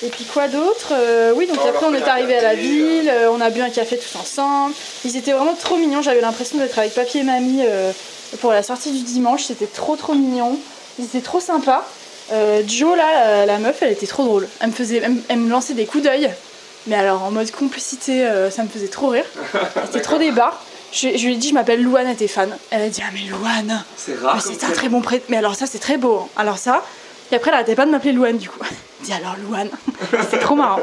et 0.02 0.08
puis 0.08 0.24
quoi 0.24 0.48
d'autre 0.48 0.92
Euh, 0.92 1.32
Oui, 1.34 1.46
donc 1.46 1.58
On 1.64 1.68
après 1.68 1.86
on 1.86 1.94
est 1.94 2.06
arrivé 2.08 2.36
à 2.36 2.42
la 2.42 2.54
ville, 2.54 3.08
euh, 3.08 3.30
on 3.32 3.40
a 3.40 3.50
bu 3.50 3.60
un 3.62 3.70
café 3.70 3.98
tous 3.98 4.18
ensemble. 4.18 4.74
Ils 5.04 5.16
étaient 5.16 5.32
vraiment 5.32 5.54
trop 5.54 5.76
mignons. 5.76 6.02
J'avais 6.02 6.20
l'impression 6.20 6.58
d'être 6.58 6.78
avec 6.78 6.94
papy 6.94 7.18
et 7.18 7.22
mamie 7.24 7.62
euh, 7.66 7.92
pour 8.40 8.52
la 8.52 8.62
sortie 8.62 8.92
du 8.92 9.02
dimanche. 9.02 9.44
C'était 9.44 9.66
trop 9.66 9.96
trop 9.96 10.14
mignon. 10.14 10.58
Ils 10.98 11.04
étaient 11.06 11.20
trop 11.20 11.40
sympas. 11.40 11.84
Euh, 12.32 12.62
Jo 12.66 12.94
là, 12.94 13.36
la, 13.38 13.46
la 13.46 13.58
meuf, 13.58 13.78
elle 13.82 13.92
était 13.92 14.06
trop 14.06 14.24
drôle. 14.24 14.48
Elle 14.60 14.68
me 14.68 14.72
faisait, 14.72 15.00
elle, 15.02 15.12
me- 15.12 15.22
elle 15.28 15.38
me 15.38 15.50
lançait 15.50 15.74
des 15.74 15.86
coups 15.86 16.04
d'œil. 16.04 16.30
Mais 16.86 16.96
alors 16.96 17.22
en 17.22 17.30
mode 17.30 17.50
complicité, 17.50 18.24
euh, 18.26 18.50
ça 18.50 18.62
me 18.62 18.68
faisait 18.68 18.88
trop 18.88 19.08
rire. 19.08 19.24
Elle 19.76 19.84
était 19.90 20.00
trop 20.00 20.16
des 20.16 20.30
barres. 20.30 20.62
Je, 20.92 21.08
je 21.18 21.26
lui 21.26 21.34
ai 21.34 21.36
dit, 21.36 21.50
je 21.50 21.54
m'appelle 21.54 21.82
Louane, 21.82 22.06
elle 22.06 22.14
était 22.14 22.28
fan. 22.28 22.48
Elle 22.70 22.80
a 22.82 22.88
dit, 22.88 23.02
ah 23.04 23.10
mais 23.12 23.28
Louane, 23.28 23.84
C'est 23.96 24.18
rare. 24.18 24.40
c'est 24.40 24.64
un 24.64 24.70
très 24.70 24.88
bon 24.88 25.02
prêt. 25.02 25.20
Mais 25.28 25.36
alors 25.36 25.54
ça, 25.54 25.66
c'est 25.66 25.80
très 25.80 25.98
beau. 25.98 26.20
hein. 26.24 26.28
Alors 26.38 26.56
ça. 26.56 26.82
Et 27.30 27.34
après, 27.36 27.50
elle 27.50 27.56
arrêtait 27.56 27.74
pas 27.74 27.84
de 27.84 27.90
m'appeler 27.90 28.12
Louane 28.12 28.38
du 28.38 28.48
coup. 28.48 28.60
Dit 29.02 29.12
alors 29.12 29.36
Louane. 29.46 29.70
C'était 30.22 30.38
trop 30.38 30.54
marrant. 30.54 30.80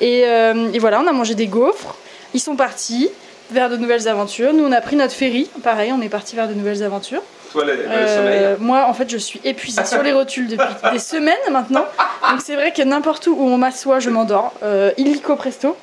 Et, 0.00 0.24
euh, 0.26 0.70
et 0.72 0.78
voilà, 0.78 1.00
on 1.00 1.06
a 1.06 1.12
mangé 1.12 1.34
des 1.34 1.46
gaufres. 1.46 1.96
Ils 2.34 2.40
sont 2.40 2.56
partis 2.56 3.08
vers 3.50 3.70
de 3.70 3.76
nouvelles 3.76 4.08
aventures. 4.08 4.52
Nous, 4.52 4.64
on 4.64 4.72
a 4.72 4.80
pris 4.80 4.96
notre 4.96 5.14
ferry. 5.14 5.48
Pareil, 5.62 5.92
on 5.92 6.00
est 6.02 6.08
parti 6.08 6.36
vers 6.36 6.48
de 6.48 6.54
nouvelles 6.54 6.82
aventures. 6.82 7.22
Toi, 7.52 7.64
le, 7.64 7.74
le 7.76 7.82
Euh, 7.88 8.16
sommeil. 8.16 8.56
moi, 8.60 8.86
en 8.88 8.92
fait, 8.92 9.08
je 9.08 9.16
suis 9.16 9.40
épuisée 9.44 9.84
sur 9.84 10.02
les 10.02 10.12
rotules 10.12 10.48
depuis 10.48 10.66
des 10.92 10.98
semaines 10.98 11.34
maintenant. 11.50 11.84
Donc 12.30 12.40
c'est 12.44 12.56
vrai 12.56 12.72
que 12.72 12.82
n'importe 12.82 13.26
où 13.28 13.36
on 13.38 13.56
m'assoit, 13.56 14.00
je 14.00 14.10
m'endors. 14.10 14.52
Euh, 14.62 14.90
illico 14.98 15.36
presto. 15.36 15.76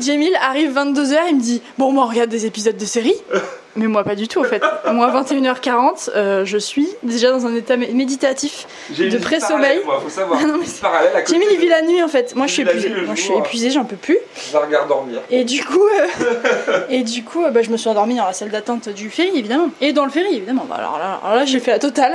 Jamil 0.00 0.36
arrive 0.40 0.72
22h, 0.78 1.16
il 1.30 1.36
me 1.36 1.40
dit 1.40 1.60
Bon, 1.78 1.90
moi, 1.90 2.04
on 2.04 2.08
regarde 2.08 2.30
des 2.30 2.46
épisodes 2.46 2.76
de 2.76 2.84
série. 2.84 3.14
Mais 3.78 3.86
moi, 3.86 4.04
pas 4.04 4.14
du 4.14 4.28
tout, 4.28 4.40
en 4.40 4.44
fait. 4.44 4.62
Moi, 4.92 5.08
21h40, 5.10 6.10
euh, 6.14 6.44
je 6.44 6.58
suis 6.58 6.88
déjà 7.02 7.30
dans 7.30 7.46
un 7.46 7.54
état 7.54 7.76
mé- 7.76 7.92
méditatif. 7.94 8.66
J'ai 8.92 9.08
de 9.08 9.18
pré-sommeil. 9.18 9.80
faut 10.02 10.08
savoir. 10.10 10.38
Ah 10.42 10.46
non, 10.46 10.54
mais 10.58 10.64
Une 10.64 10.70
vie 10.70 10.78
parallèle 10.82 11.12
à 11.14 11.22
côté 11.22 11.32
Jamil, 11.34 11.48
il 11.52 11.56
de- 11.56 11.60
vit 11.62 11.68
la 11.68 11.82
nuit, 11.82 12.02
en 12.02 12.08
fait. 12.08 12.34
Moi, 12.34 12.46
je 12.46 12.52
suis 12.52 12.64
la 12.64 12.72
épuisée. 12.72 12.88
nuit 12.90 13.00
le 13.00 13.06
Moi, 13.06 13.14
je 13.14 13.20
suis 13.20 13.28
jour. 13.30 13.38
épuisée, 13.38 13.70
j'en 13.70 13.84
peux 13.84 13.96
plus. 13.96 14.18
Je 14.48 14.52
vais 14.52 14.58
regarder 14.58 14.88
dormir. 14.88 15.20
Et 15.30 15.44
du 15.44 15.64
coup, 15.64 15.80
euh, 15.86 16.80
et 16.90 17.02
du 17.02 17.22
coup 17.24 17.44
euh, 17.44 17.50
bah, 17.50 17.62
je 17.62 17.70
me 17.70 17.76
suis 17.76 17.88
endormie 17.88 18.16
dans 18.16 18.26
la 18.26 18.32
salle 18.32 18.50
d'attente 18.50 18.88
du 18.88 19.10
ferry, 19.10 19.30
évidemment. 19.38 19.68
Et 19.80 19.92
dans 19.92 20.04
le 20.04 20.10
ferry, 20.10 20.34
évidemment. 20.36 20.66
Bah, 20.68 20.76
alors 20.78 20.98
là, 20.98 21.20
alors 21.22 21.36
là 21.36 21.44
j'ai 21.44 21.60
fait 21.60 21.70
la 21.70 21.78
totale. 21.78 22.14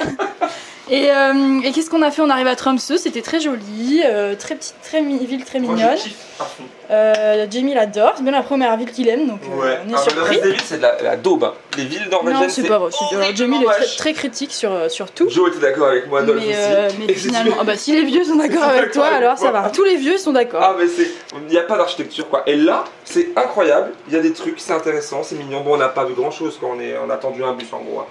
Et, 0.90 1.10
euh, 1.12 1.62
et 1.64 1.72
qu'est-ce 1.72 1.90
qu'on 1.90 2.02
a 2.02 2.12
fait? 2.12 2.22
On 2.22 2.30
arrive 2.30 2.48
à 2.48 2.58
Tromsø, 2.58 2.98
c'était 2.98 3.22
très 3.22 3.40
joli, 3.40 4.02
euh, 4.06 4.36
très 4.36 4.56
petite, 4.56 4.76
très 4.84 5.02
ville 5.02 5.46
très 5.46 5.60
Moi, 5.60 5.76
mignonne. 5.76 5.96
je 5.98 6.04
kiffe 6.04 6.16
à 6.42 6.44
fond. 6.44 6.64
Euh, 6.92 7.48
Jamie 7.50 7.74
l'adore, 7.74 8.12
c'est 8.18 8.24
bien 8.24 8.34
la 8.34 8.44
première 8.44 8.76
ville 8.76 8.92
qu'il 8.92 9.08
aime, 9.08 9.28
donc 9.28 9.40
Ouais. 9.44 9.50
on 9.50 9.64
est 9.64 9.86
mais 9.86 9.92
le 9.94 9.98
surpris. 9.98 10.22
reste 10.28 10.44
des 10.44 10.50
villes, 10.52 10.62
c'est 10.66 10.78
de 10.78 10.82
la, 10.82 11.02
la 11.02 11.16
daube. 11.16 11.46
hein. 11.46 11.54
Les 11.78 11.86
villes 11.86 12.10
norvégiennes, 12.12 12.44
Non, 12.44 12.50
c'est 12.50 12.64
pas 12.68 12.80
vrai. 12.80 12.92
c'est- 12.92 13.16
Alors, 13.16 13.34
Jamie 13.34 13.58
il 13.62 13.64
est 13.64 13.98
très, 13.98 14.12
critique 14.12 14.52
sur, 14.52 14.92
sur 14.92 15.10
tout. 15.10 15.30
Joe 15.30 15.52
était 15.52 15.60
d'accord 15.60 15.88
avec 15.88 16.08
moi, 16.10 16.20
Adolphe 16.20 16.42
Mais, 16.46 16.50
aussi. 16.52 16.58
euh, 16.62 16.90
mais 17.00 17.06
Et 17.06 17.16
finalement, 17.16 17.56
ah 17.62 17.64
bah, 17.64 17.78
si 17.78 17.94
les 17.94 18.04
vieux 18.04 18.26
sont 18.26 18.36
d'accord 18.36 18.64
avec 18.64 18.92
toi, 18.92 19.06
alors 19.08 19.38
ça 19.38 19.52
va. 19.52 19.70
Tous 19.70 19.86
les 19.86 19.96
vieux 19.96 20.18
sont 20.18 20.34
d'accord. 20.34 20.60
Ah 20.62 20.76
mais 20.78 20.88
c'est, 20.88 21.08
il 21.40 21.48
n'y 21.48 21.58
a 21.58 21.64
pas 21.64 21.78
d'architecture 21.78 22.28
quoi. 22.30 22.44
Et 22.46 22.58
là, 22.58 22.84
c'est 23.06 23.30
incroyable. 23.38 23.92
Il 24.10 24.14
y 24.14 24.18
a 24.18 24.22
des 24.22 24.34
trucs, 24.34 24.60
c'est 24.60 24.74
intéressant, 24.74 25.24
c'est 25.24 25.36
mignon. 25.36 25.62
Bon, 25.62 25.76
on 25.76 25.78
n'a 25.78 25.88
pas 25.88 26.04
vu 26.04 26.14
grand 26.14 26.32
chose 26.32 26.58
quand 26.60 26.72
on 26.76 26.80
est, 26.82 26.96
on 26.98 27.10
a 27.10 27.14
attendu 27.14 27.42
un 27.42 27.54
bus 27.54 27.68
en 27.72 27.80
gros. 27.80 28.02
hein. 28.02 28.06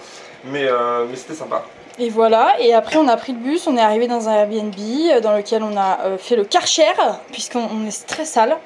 Mais, 0.45 0.67
euh, 0.67 1.05
mais 1.09 1.17
c'était 1.17 1.35
sympa. 1.35 1.65
Et 1.99 2.09
voilà, 2.09 2.55
et 2.59 2.73
après 2.73 2.97
on 2.97 3.07
a 3.07 3.17
pris 3.19 3.33
le 3.33 3.39
bus, 3.39 3.67
on 3.67 3.77
est 3.77 3.81
arrivé 3.81 4.09
dans 4.09 4.29
un 4.29 4.33
Airbnb 4.33 4.75
euh, 4.79 5.21
dans 5.21 5.37
lequel 5.37 5.63
on 5.63 5.77
a 5.77 6.01
euh, 6.05 6.19
fait 6.19 6.37
le 6.37 6.45
karcher, 6.45 6.87
puisqu'on 7.31 7.69
on 7.71 7.87
est 7.87 8.07
très 8.07 8.25
sale. 8.25 8.57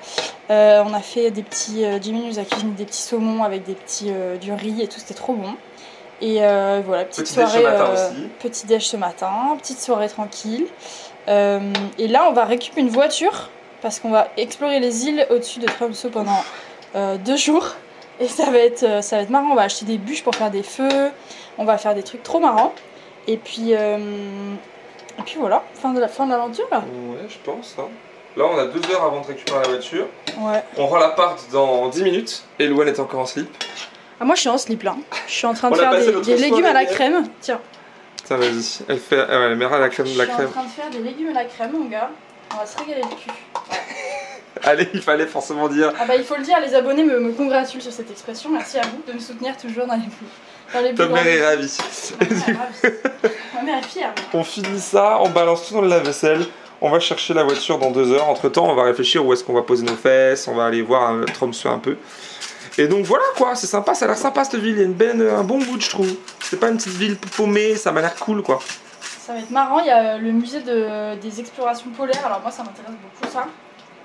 Euh, 0.51 0.83
on 0.87 0.95
a 0.95 1.01
fait 1.01 1.33
des 1.33 1.43
petits. 1.43 1.85
Jimmy 2.01 2.21
nous 2.25 2.39
a 2.39 2.45
cuisiné 2.45 2.73
des 2.73 2.85
petits 2.85 3.03
saumons 3.03 3.43
avec 3.43 3.65
des 3.65 3.75
petits, 3.75 4.11
euh, 4.13 4.37
du 4.37 4.53
riz 4.53 4.81
et 4.83 4.87
tout, 4.87 5.01
c'était 5.01 5.15
trop 5.15 5.33
bon. 5.33 5.55
Et 6.21 6.39
euh, 6.41 6.81
voilà, 6.87 7.05
petite 7.05 7.25
Petit 7.25 7.35
déj 7.37 7.47
ce 7.47 7.59
soirée. 7.59 7.65
matin 7.65 7.93
aussi. 7.93 8.29
petit 8.39 8.67
déj 8.67 8.87
ce 8.87 8.97
matin, 8.97 9.33
petite 9.59 9.81
soirée 9.81 10.09
tranquille. 10.09 10.67
Et 11.29 12.09
là, 12.09 12.27
on 12.29 12.33
va 12.33 12.45
récupérer 12.45 12.83
une 12.83 12.89
voiture, 12.89 13.51
parce 13.83 13.99
qu'on 13.99 14.11
va 14.11 14.29
explorer 14.37 14.79
les 14.79 15.07
îles 15.09 15.27
au-dessus 15.31 15.59
de 15.59 15.67
Tromsø 15.67 16.11
pendant 16.11 16.45
deux 16.95 17.37
jours. 17.37 17.75
Et 18.21 18.29
ça 18.29 18.51
va, 18.51 18.59
être, 18.59 19.03
ça 19.03 19.17
va 19.17 19.23
être 19.23 19.31
marrant, 19.31 19.49
on 19.51 19.57
va 19.57 19.63
acheter 19.63 19.85
des 19.85 19.99
bûches 19.99 20.23
pour 20.23 20.35
faire 20.35 20.51
des 20.51 20.63
feux, 20.63 21.11
on 21.59 21.65
va 21.65 21.77
faire 21.77 21.95
des 21.95 22.05
trucs 22.05 22.23
trop 22.23 22.39
marrants. 22.39 22.73
Et 23.27 23.37
puis, 23.37 23.75
euh, 23.75 23.99
et 25.19 25.23
puis 25.25 25.37
voilà, 25.39 25.63
fin 25.75 25.93
de 25.93 26.01
la 26.01 26.09
fin 26.09 26.27
de 26.27 26.31
l'aventure 26.31 26.67
là. 26.71 26.79
Ouais, 26.79 27.27
je 27.29 27.39
pense. 27.45 27.75
hein. 27.79 27.89
Là, 28.37 28.45
on 28.45 28.59
a 28.59 28.67
deux 28.67 28.83
heures 28.93 29.03
avant 29.03 29.23
de 29.23 29.27
récupérer 29.27 29.61
la 29.63 29.69
voiture. 29.69 30.07
Ouais. 30.39 30.63
On 30.77 30.87
rend 30.87 30.99
l'appart 30.99 31.41
dans 31.53 31.89
10 31.89 32.03
minutes. 32.03 32.45
Et 32.59 32.67
Louane 32.67 32.89
est 32.89 33.01
encore 33.01 33.21
en 33.21 33.27
slip. 33.27 33.49
Ah, 34.21 34.25
moi 34.25 34.35
je 34.35 34.41
suis 34.41 34.49
en 34.51 34.59
slip 34.59 34.83
là. 34.83 34.95
Je 35.27 35.33
suis 35.33 35.47
en 35.47 35.55
train 35.55 35.71
de 35.71 35.77
faire 35.77 35.91
des, 36.23 36.37
légumes 36.37 36.67
à 36.67 36.73
la 36.75 36.85
crème. 36.85 37.29
Tiens, 37.41 37.61
Tiens, 38.25 38.37
vas-y. 38.37 38.81
Elle 38.89 38.99
fait, 38.99 39.21
ah 39.21 39.39
ouais, 39.39 39.45
elle 39.47 39.57
mettra 39.57 39.79
la 39.79 39.89
crème, 39.89 40.07
je 40.07 40.19
la 40.19 40.25
suis 40.25 40.33
en 40.33 40.37
crème. 40.37 40.51
train 40.51 40.65
de 40.65 40.69
faire 40.69 40.91
des 40.91 40.99
légumes 40.99 41.29
à 41.31 41.33
la 41.35 41.45
crème, 41.45 41.73
mon 41.73 41.87
gars. 41.87 42.11
On 42.55 42.59
va 42.59 42.67
se 42.67 42.79
régaler 42.79 43.03
le 43.03 43.09
cul. 43.09 43.31
Allez, 44.65 44.89
il 44.95 45.03
fallait 45.03 45.27
forcément 45.27 45.69
dire. 45.69 45.93
Ah 46.01 46.05
bah 46.07 46.17
il 46.17 46.25
faut 46.25 46.37
le 46.37 46.43
dire, 46.43 46.59
les 46.61 46.75
abonnés 46.75 47.05
me, 47.05 47.21
me 47.21 47.33
congratulent 47.33 47.83
sur 47.83 47.93
cette 47.93 48.11
expression. 48.11 48.51
Merci 48.51 48.79
à 48.79 48.83
vous 48.83 49.03
de 49.07 49.13
me 49.13 49.19
soutenir 49.21 49.57
toujours 49.57 49.87
dans 49.87 49.95
les 49.95 50.01
plus, 50.01 50.11
dans 50.11 50.11
les 50.11 50.11
plus 50.11 50.56
Ta 50.73 51.09
mère 51.09 51.27
est 51.27 51.45
ravie. 51.45 51.77
Ma 52.21 52.27
mère 52.27 52.49
est 52.49 52.53
ravie. 52.53 52.97
Ma 53.55 53.63
mère 53.63 53.79
est 53.79 53.87
fière. 53.87 54.15
On 54.35 54.45
finit 54.45 54.81
ça, 54.81 55.19
on 55.21 55.31
balance 55.31 55.69
tout 55.69 55.75
dans 55.75 55.83
le 55.83 55.89
lave-vaisselle. 55.89 56.47
On 56.81 56.91
va 56.91 57.01
chercher 57.01 57.33
la 57.35 57.43
voiture 57.43 57.79
dans 57.79 57.91
deux 57.91 58.13
heures. 58.13 58.29
Entre 58.29 58.49
temps, 58.49 58.69
on 58.69 58.75
va 58.75 58.85
réfléchir 58.85 59.25
où 59.25 59.33
est-ce 59.33 59.43
qu'on 59.43 59.55
va 59.55 59.63
poser 59.63 59.85
nos 59.85 59.97
fesses. 59.97 60.47
On 60.47 60.55
va 60.55 60.67
aller 60.67 60.83
voir 60.83 61.13
euh, 61.13 61.25
Tromsø 61.25 61.69
un 61.69 61.79
peu. 61.79 61.97
Et 62.79 62.89
donc 62.89 63.07
voilà 63.07 63.25
quoi, 63.37 63.55
c'est 63.55 63.67
sympa, 63.67 63.95
ça 63.95 64.05
a 64.05 64.09
l'air 64.09 64.19
sympa 64.19 64.45
cette 64.45 64.61
ville, 64.61 64.73
il 64.73 64.79
y 64.79 64.83
a 64.83 64.85
une 64.85 64.93
belle, 64.93 65.27
un 65.31 65.45
bon 65.45 65.59
goût 65.59 65.81
je 65.81 65.89
trouve. 65.89 66.15
C'est 66.41 66.61
pas 66.61 66.69
une 66.69 66.77
petite 66.77 66.93
ville 66.93 67.17
paumée, 67.35 67.75
ça 67.75 67.91
m'a 67.91 68.03
l'air 68.03 68.15
cool 68.17 68.43
quoi. 68.43 68.59
Ça 69.01 69.33
va 69.33 69.39
être 69.39 69.51
marrant, 69.51 69.79
il 69.81 69.87
y 69.87 69.91
a 69.91 70.19
le 70.19 70.31
musée 70.31 70.61
de, 70.61 71.15
des 71.17 71.41
explorations 71.41 71.89
polaires, 71.91 72.27
alors 72.27 72.43
moi 72.43 72.51
ça 72.51 72.63
m'intéresse 72.63 72.93
beaucoup 72.93 73.33
ça. 73.33 73.47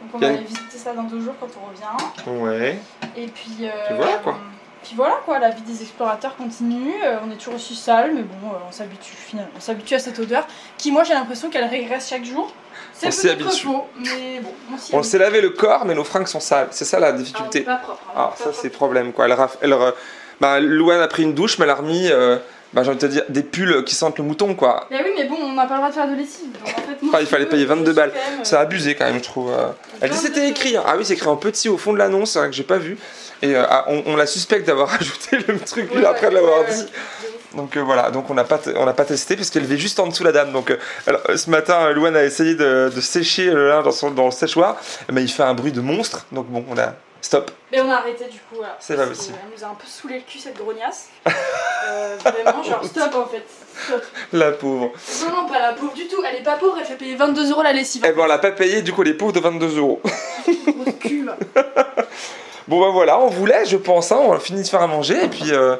Donc 0.01 0.11
on 0.13 0.17
va 0.19 0.27
aller 0.27 0.45
visiter 0.45 0.77
ça 0.77 0.93
dans 0.93 1.03
deux 1.03 1.19
jours 1.19 1.33
quand 1.39 1.49
on 1.61 1.69
revient. 1.69 2.41
Ouais. 2.41 2.79
Et 3.17 3.27
puis, 3.27 3.57
euh, 3.61 3.71
Puis 3.87 3.95
voilà, 3.97 4.17
quoi. 4.23 4.37
Puis 4.83 4.93
voilà 4.95 5.15
quoi, 5.25 5.37
la 5.39 5.49
vie 5.51 5.61
des 5.61 5.81
explorateurs 5.83 6.35
continue. 6.35 6.93
Euh, 7.05 7.17
on 7.25 7.31
est 7.31 7.35
toujours 7.35 7.55
aussi 7.55 7.75
sale, 7.75 8.11
mais 8.15 8.23
bon, 8.23 8.49
euh, 8.49 8.57
on 8.67 8.71
s'habitue 8.71 9.13
finalement. 9.15 9.51
On 9.55 9.59
s'habitue 9.59 9.93
à 9.95 9.99
cette 9.99 10.17
odeur 10.19 10.47
qui, 10.77 10.91
moi, 10.91 11.03
j'ai 11.03 11.13
l'impression 11.13 11.49
qu'elle 11.49 11.65
régresse 11.65 12.09
chaque 12.09 12.25
jour. 12.25 12.51
C'est 12.93 13.07
On 13.07 13.11
s'y 13.11 13.29
habitue. 13.29 13.65
faux, 13.67 13.85
mais 13.99 14.39
bon, 14.41 14.51
on 14.93 15.03
s'est 15.03 15.17
lavé 15.19 15.39
le 15.41 15.51
corps, 15.51 15.85
mais 15.85 15.93
nos 15.93 16.03
fringues 16.03 16.27
sont 16.27 16.39
sales. 16.39 16.67
C'est 16.71 16.85
ça 16.85 16.99
la 16.99 17.09
est 17.09 17.13
difficulté. 17.13 17.61
pas 17.61 17.75
propre. 17.77 18.01
hein, 18.09 18.13
Ah, 18.15 18.27
pas 18.29 18.35
ça 18.37 18.43
propre. 18.45 18.57
c'est 18.59 18.67
le 18.67 18.73
problème 18.73 19.13
quoi. 19.13 19.25
Elle, 19.25 19.33
raf- 19.33 19.57
elle 19.61 19.73
re- 19.73 19.93
bah, 20.39 20.59
Louane 20.59 20.99
a 21.01 21.07
pris 21.07 21.23
une 21.23 21.33
douche, 21.33 21.57
mais 21.59 21.65
elle 21.65 21.71
a 21.71 21.75
remis, 21.75 22.09
euh, 22.09 22.37
bah, 22.73 22.81
j'ai 22.83 22.89
envie 22.89 22.97
de 22.99 23.07
te 23.07 23.11
dire, 23.11 23.23
des 23.29 23.43
pulls 23.43 23.83
qui 23.85 23.93
sentent 23.95 24.17
le 24.17 24.23
mouton 24.23 24.55
quoi. 24.55 24.87
Mais 24.89 25.01
oui, 25.03 25.11
mais 25.15 25.25
bon, 25.25 25.35
on 25.39 25.53
n'a 25.53 25.65
pas 25.65 25.73
le 25.75 25.77
droit 25.79 25.89
de 25.89 25.93
faire 25.93 26.07
de 26.09 26.15
lessive. 26.15 26.51
Donc, 26.53 26.67
en 26.67 26.81
fait, 26.81 27.01
moi, 27.01 27.13
Ah, 27.17 27.21
il 27.21 27.27
fallait 27.27 27.45
peux- 27.45 27.51
payer 27.51 27.63
je 27.63 27.69
22 27.69 27.85
suis 27.91 27.95
balles. 27.95 28.13
C'est 28.43 28.55
abusé 28.57 28.95
quand 28.95 29.05
même, 29.05 29.17
je 29.17 29.23
trouve. 29.23 29.51
euh. 29.51 29.67
Elle 30.01 30.09
dit 30.09 30.15
22 30.17 30.27
c'était 30.27 30.49
écrit. 30.49 30.77
hein. 30.77 30.83
Ah 30.87 30.95
oui, 30.97 31.05
c'est 31.05 31.13
écrit 31.13 31.27
en 31.27 31.37
petit 31.37 31.69
au 31.69 31.77
fond 31.77 31.93
de 31.93 31.97
l'annonce, 31.97 32.31
c'est 32.31 32.39
vrai 32.39 32.49
que 32.49 32.55
j'ai 32.55 32.63
pas 32.63 32.77
vu. 32.77 32.97
Et 33.41 33.55
euh, 33.55 33.65
ah, 33.67 33.85
on, 33.87 34.03
on 34.05 34.15
la 34.15 34.27
suspecte 34.27 34.67
d'avoir 34.67 34.93
ajouté 34.99 35.37
le 35.47 35.59
truc 35.59 35.89
après 36.05 36.27
ouais, 36.27 36.33
l'avoir 36.33 36.61
ouais, 36.61 36.73
dit. 36.73 36.85
Donc 37.55 37.75
euh, 37.75 37.81
voilà, 37.81 38.11
donc 38.11 38.29
on 38.29 38.33
n'a 38.33 38.43
pas, 38.43 38.59
on 38.75 38.91
pas 38.93 39.05
testé 39.05 39.35
parce 39.35 39.49
qu'elle 39.49 39.65
vit 39.65 39.77
juste 39.77 39.99
en 39.99 40.07
dessous 40.07 40.23
la 40.23 40.31
dame. 40.31 40.51
Donc 40.51 40.71
euh, 40.71 40.77
alors, 41.07 41.21
ce 41.35 41.49
matin, 41.49 41.91
Louane 41.91 42.15
a 42.15 42.23
essayé 42.23 42.55
de, 42.55 42.91
de 42.93 43.01
sécher 43.01 43.45
le 43.45 43.67
linge 43.67 43.83
dans, 43.83 43.91
son, 43.91 44.11
dans 44.11 44.25
le 44.25 44.31
séchoir, 44.31 44.77
mais 45.11 45.23
il 45.23 45.29
fait 45.29 45.43
un 45.43 45.53
bruit 45.53 45.71
de 45.71 45.81
monstre. 45.81 46.25
Donc 46.31 46.47
bon, 46.47 46.63
on 46.69 46.77
a 46.77 46.93
stop. 47.21 47.51
Mais 47.71 47.81
on 47.81 47.89
a 47.89 47.95
arrêté 47.95 48.25
du 48.25 48.37
coup. 48.39 48.55
Voilà. 48.55 48.77
C'est 48.79 48.95
pas 48.95 49.05
possible. 49.07 49.37
Elle 49.43 49.57
nous 49.57 49.63
a 49.65 49.67
un 49.67 49.75
peu 49.75 49.85
saulé 49.85 50.15
le 50.15 50.21
cul 50.21 50.39
cette 50.39 50.57
grognasse. 50.57 51.09
Euh, 51.89 52.15
vraiment, 52.23 52.63
genre 52.63 52.85
stop 52.85 53.15
en 53.15 53.25
fait. 53.25 53.43
Stop. 53.85 54.03
La 54.33 54.51
pauvre. 54.51 54.91
Non, 55.21 55.41
non, 55.41 55.47
pas 55.47 55.59
la 55.59 55.73
pauvre 55.73 55.93
du 55.93 56.07
tout. 56.07 56.23
Elle 56.23 56.37
est 56.37 56.43
pas 56.43 56.55
pauvre, 56.55 56.77
elle 56.79 56.85
fait 56.85 56.95
payer 56.95 57.15
22 57.15 57.51
euros 57.51 57.63
la 57.63 57.73
lessive. 57.73 58.03
Eh 58.05 58.11
ben 58.11 58.21
on 58.21 58.27
l'a 58.27 58.37
pas 58.37 58.51
payé, 58.51 58.81
du 58.81 58.93
coup 58.93 59.01
les 59.01 59.15
pauvres 59.15 59.33
de 59.33 59.39
22 59.39 59.77
euros. 59.77 60.01
Cul. 60.99 61.27
Bon 62.67 62.79
bah 62.79 62.89
voilà, 62.91 63.19
on 63.19 63.27
vous 63.27 63.45
laisse, 63.45 63.69
je 63.69 63.77
pense. 63.77 64.11
Hein, 64.11 64.19
on 64.21 64.33
a 64.33 64.39
fini 64.39 64.61
de 64.61 64.67
faire 64.67 64.81
à 64.81 64.87
manger 64.87 65.23
et 65.23 65.27
puis 65.27 65.51
euh, 65.51 65.75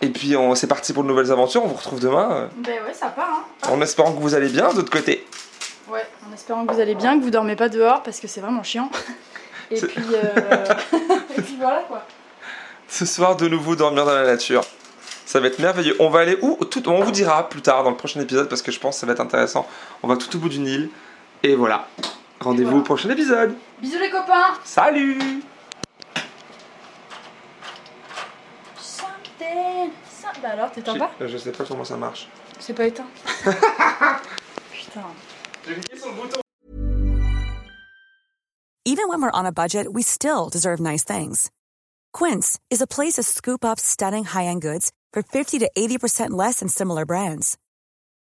et 0.00 0.08
puis 0.08 0.36
on 0.36 0.54
c'est 0.54 0.66
parti 0.66 0.92
pour 0.92 1.02
de 1.02 1.08
nouvelles 1.08 1.32
aventures. 1.32 1.64
On 1.64 1.68
vous 1.68 1.76
retrouve 1.76 2.00
demain 2.00 2.30
euh, 2.32 2.46
Ben 2.56 2.82
ouais, 2.86 2.94
ça 2.94 3.08
part, 3.08 3.44
hein. 3.64 3.68
en 3.70 3.80
espérant 3.80 4.12
que 4.12 4.20
vous 4.20 4.34
allez 4.34 4.48
bien. 4.48 4.72
D'autre 4.72 4.90
côté, 4.90 5.26
Ouais, 5.90 6.06
en 6.28 6.32
espérant 6.32 6.64
que 6.64 6.72
vous 6.72 6.80
allez 6.80 6.94
bien, 6.94 7.18
que 7.18 7.24
vous 7.24 7.30
dormez 7.30 7.56
pas 7.56 7.68
dehors 7.68 8.02
parce 8.02 8.20
que 8.20 8.26
c'est 8.26 8.40
vraiment 8.40 8.62
chiant. 8.62 8.90
Et 9.70 9.80
puis, 9.80 10.02
euh... 10.14 10.64
et 11.36 11.42
puis 11.42 11.56
voilà 11.58 11.82
quoi. 11.88 12.04
ce 12.88 13.04
soir 13.04 13.36
de 13.36 13.48
nouveau 13.48 13.76
dormir 13.76 14.04
dans 14.04 14.14
la 14.14 14.24
nature. 14.24 14.62
Ça 15.26 15.40
va 15.40 15.46
être 15.46 15.58
merveilleux. 15.58 15.96
On 15.98 16.08
va 16.08 16.20
aller 16.20 16.38
où? 16.42 16.56
Tout, 16.64 16.86
On 16.88 17.02
vous 17.02 17.10
dira 17.10 17.48
plus 17.48 17.62
tard 17.62 17.84
dans 17.84 17.90
le 17.90 17.96
prochain 17.96 18.20
épisode 18.20 18.48
parce 18.48 18.60
que 18.60 18.70
je 18.70 18.78
pense 18.78 18.96
que 18.96 19.00
ça 19.00 19.06
va 19.06 19.12
être 19.12 19.20
intéressant. 19.20 19.66
On 20.02 20.08
va 20.08 20.16
tout 20.16 20.34
au 20.36 20.38
bout 20.38 20.48
du 20.48 20.58
Nil. 20.58 20.90
Et 21.42 21.54
voilà. 21.54 21.88
Rendez-vous 22.40 22.70
voilà. 22.70 22.82
au 22.82 22.84
prochain 22.84 23.08
épisode. 23.10 23.54
Bisous 23.80 23.98
les 23.98 24.10
copains 24.10 24.54
Salut 24.64 25.42
Something, 29.42 29.90
some- 30.08 30.42
Bah 30.42 30.50
alors, 30.50 30.70
t'éteins 30.72 30.98
pas 30.98 31.10
Je 31.20 31.36
sais 31.36 31.52
pas 31.52 31.64
comment 31.64 31.84
ça 31.84 31.96
marche. 31.96 32.28
C'est 32.60 32.74
pas 32.74 32.86
éteint. 32.86 33.06
Putain. 34.72 35.04
J'ai 35.66 35.74
cliqué 35.74 35.96
sur 35.98 36.08
le 36.10 36.14
bouton. 36.16 36.40
Even 38.84 39.08
when 39.08 39.22
we're 39.22 39.30
on 39.32 39.46
a 39.46 39.52
budget, 39.52 39.92
we 39.92 40.02
still 40.02 40.48
deserve 40.48 40.80
nice 40.80 41.04
things. 41.04 41.50
Quince 42.12 42.58
is 42.70 42.82
a 42.82 42.86
place 42.86 43.14
to 43.14 43.22
scoop 43.22 43.64
up 43.64 43.78
stunning 43.78 44.24
high-end 44.24 44.60
goods 44.60 44.90
for 45.12 45.22
50 45.22 45.60
to 45.60 45.70
80% 45.76 46.30
less 46.30 46.58
than 46.60 46.68
similar 46.68 47.06
brands. 47.06 47.56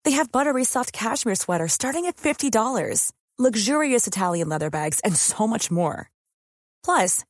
They 0.05 0.13
have 0.13 0.33
buttery 0.33 0.65
soft 0.65 0.93
cashmere 0.93 1.35
sweaters 1.35 1.73
starting 1.75 2.07
at 2.07 2.17
$50, 2.17 3.13
luxurious 3.39 4.07
Italian 4.07 4.49
leather 4.49 4.71
bags, 4.71 5.01
and 5.05 5.15
so 5.17 5.47
much 5.47 5.71
more. 5.71 6.11
Plus, 6.85 7.25